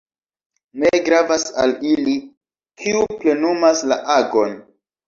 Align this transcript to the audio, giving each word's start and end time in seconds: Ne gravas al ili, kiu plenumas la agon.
Ne 0.83 0.89
gravas 1.09 1.45
al 1.65 1.75
ili, 1.91 2.17
kiu 2.83 3.07
plenumas 3.23 3.89
la 3.95 4.05
agon. 4.21 4.63